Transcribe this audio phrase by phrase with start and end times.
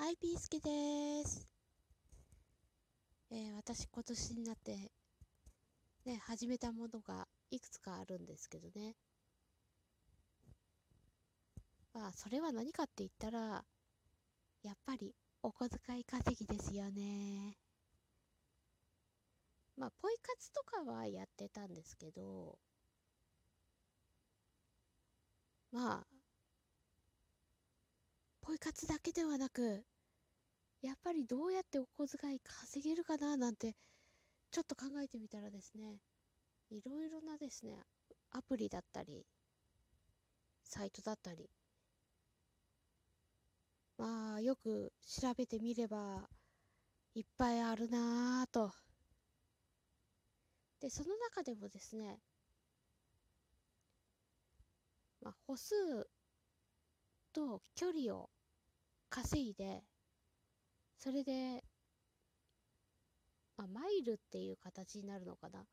[0.00, 1.46] はい、ピースケです。
[3.30, 4.90] えー、私今年になって、
[6.06, 8.96] ね、始めたものがいくつかあるんですけどね。
[11.92, 13.62] まあ、それは何かって言ったら、
[14.62, 17.58] やっぱりお小遣い稼ぎですよね。
[19.76, 22.58] まあ、ポイ活とかはやってたんですけど、
[25.72, 26.20] まあ、
[28.50, 29.84] ポイ活だけではなく、
[30.82, 33.76] やっぱりどうやってお小遣い稼げるかななんて、
[34.50, 36.00] ちょっと考えてみたらですね、
[36.70, 37.84] いろいろなですね、
[38.30, 39.26] アプリだったり、
[40.64, 41.50] サイトだったり、
[43.98, 46.28] まあ、よく調べてみれば、
[47.14, 48.72] いっぱいあるなぁと。
[50.80, 52.18] で、その中でもですね、
[55.20, 55.74] まあ、歩数
[57.32, 58.30] と距離を
[59.10, 59.82] 稼いで、
[61.00, 61.64] それで、
[63.56, 65.64] まあ、マイルっていう形になるのかな。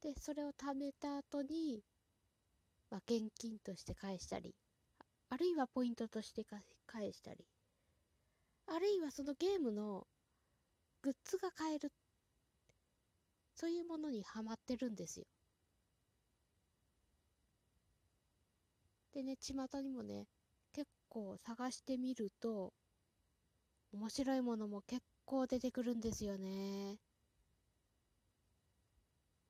[0.00, 1.84] で、それを貯めた後に、
[2.90, 4.56] まあ、現金として返したり、
[5.30, 6.44] あるいはポイントとして
[6.86, 7.46] 返したり、
[8.66, 10.08] あるいはそのゲームの
[11.00, 11.92] グッズが買える、
[13.54, 15.26] そういうものにハマってるんですよ。
[19.12, 20.26] でね、巷にもね、
[21.38, 22.72] 探してみると、
[23.92, 26.98] 面白いものも結構出てくるんですよね。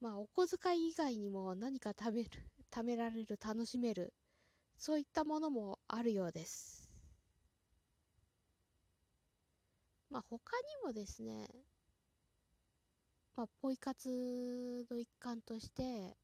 [0.01, 2.31] まあ、お小遣い以外にも何か食べる、
[2.71, 4.13] 貯められる、楽しめる、
[4.77, 6.91] そういったものもあるようです。
[10.11, 11.49] まあ、他にもですね、
[13.37, 14.09] まあ、ポイ活
[14.91, 16.17] の一環として、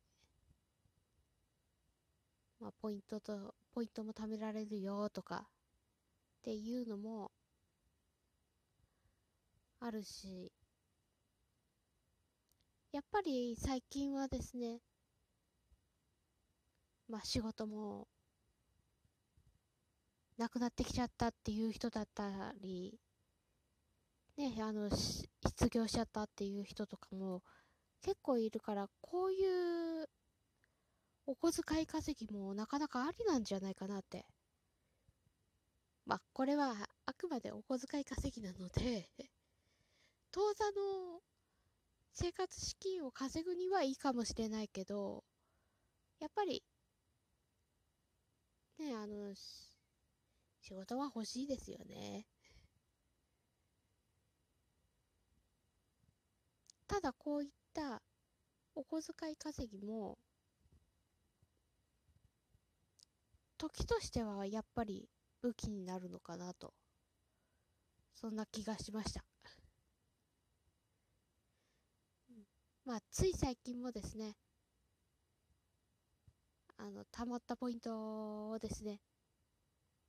[2.61, 5.49] まあ、ポイントと、ポイントも貯められるよとか、
[6.49, 7.31] っていうのも、
[9.81, 10.51] あるし、
[12.91, 14.81] やっぱり最近はですね、
[17.07, 18.09] まあ仕事も
[20.39, 22.99] なくなってきちゃったっていう人だったり、
[24.39, 27.43] ね、あの、失業しちゃったっていう人とかも
[28.01, 30.09] 結構いるから、こういう
[31.27, 34.25] お小遣い稼ぎもなかなかありなんじゃないかなって。
[36.09, 36.75] まあ、これは
[37.05, 39.11] あくまでお小遣い稼ぎなので
[40.33, 41.21] 当座の
[42.15, 45.23] 生活資金を稼ぐにはいいかもしれないけど、
[46.19, 46.65] やっぱり、
[48.79, 52.27] ね、あの、仕事は欲しいですよね。
[56.87, 58.03] ただこういった
[58.75, 60.19] お小遣い稼ぎも
[63.59, 65.09] 時としてはやっぱり
[65.43, 66.75] 武器になるのかなと。
[68.15, 69.25] そんな気がしました。
[72.85, 74.35] まあ、つい最近もですね、
[76.79, 79.01] あの、溜まったポイントをですね、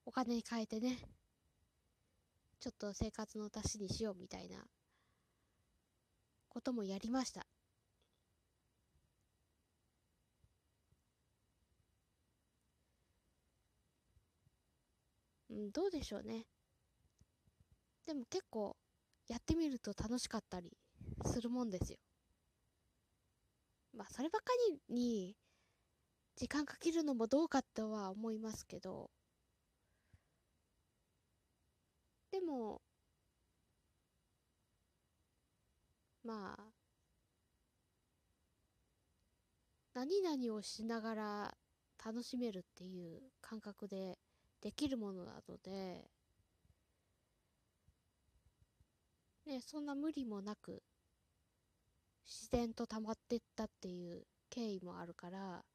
[0.06, 0.97] お金に変えてね、
[2.59, 4.66] ちょっと生活の足しにしようみたいな
[6.47, 7.46] こともやりました。
[15.49, 16.45] うん、どうでしょうね。
[18.05, 18.75] でも結構
[19.27, 20.75] やってみると楽しかったり
[21.25, 21.99] するもんですよ。
[23.93, 24.45] まあそればか
[24.89, 25.35] りに
[26.35, 29.11] 時間かけるのもどうかとは思いますけど、
[32.31, 32.81] でも、
[36.23, 36.71] まあ、
[39.93, 41.57] 何々をしながら
[42.03, 44.17] 楽しめるっていう感覚で
[44.62, 46.09] できるものなので、
[49.46, 50.82] ね、そんな無理もなく
[52.26, 55.66] 自然と溜まってったっていう経緯もあるから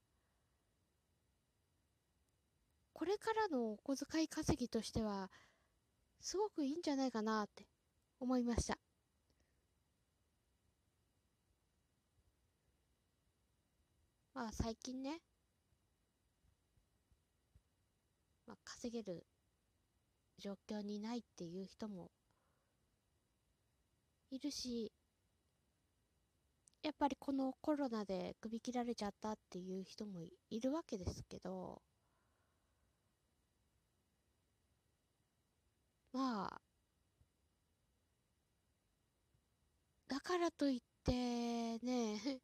[2.95, 5.31] これからのお小遣い稼ぎとしては
[6.21, 7.67] すごくいいんじゃないかなって
[8.21, 8.79] 思いました。
[14.35, 15.21] まあ最近ね
[18.47, 19.27] まあ、稼げる
[20.39, 22.11] 状況にないっていう人も
[24.31, 24.93] いるし、
[26.83, 30.21] やっぱりこのコロナで首切られちゃったっていう人も
[30.51, 31.81] いるわけですけど、
[36.13, 36.61] まあ、
[40.09, 42.41] だからといってね、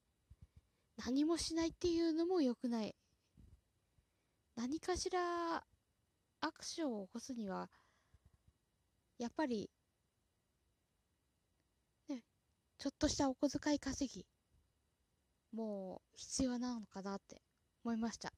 [0.97, 2.97] 何もしないっていうのも良くない。
[4.57, 5.65] 何かしら
[6.41, 7.69] アクションを起こすには
[9.19, 9.71] やっぱり
[12.09, 12.23] ね
[12.79, 14.27] ちょっとしたお小遣い稼ぎ
[15.53, 17.41] もう必要なのかなって
[17.85, 18.33] 思いました。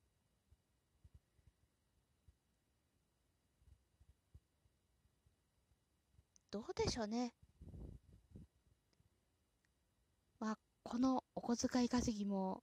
[6.51, 7.33] どうでしょうね。
[10.39, 12.63] まあこのお小遣い稼ぎも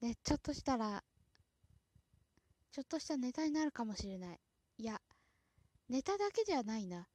[0.00, 1.02] ねちょっとしたら
[2.72, 4.40] ちょっとしたネタになるかもしれない
[4.78, 5.00] いや
[5.88, 7.08] ネタだけじゃないな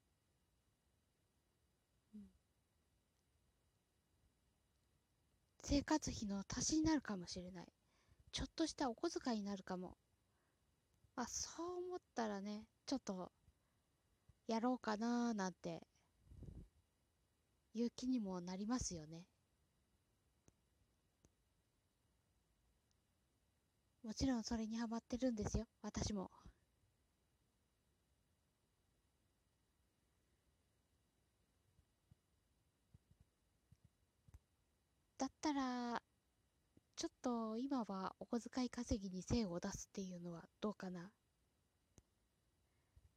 [5.66, 7.66] 生活費の足しになるかもしれない。
[8.34, 9.96] ちょっとしたお小遣いになるかも。
[11.16, 13.32] まあ、そう思ったらね、ちょっと、
[14.48, 15.82] やろうかなーなんて、
[17.74, 19.26] いう気にもなりますよね。
[24.04, 26.30] もちろんそれにハマってるんですよ、私も。
[35.18, 36.02] だったら、
[36.96, 41.12] ちょっと今はお小遣い稼ぎに精を出すっていうのはどうかな。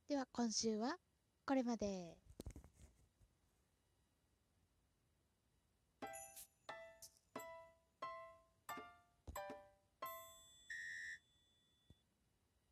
[0.09, 0.97] では今週は
[1.45, 2.26] これまで。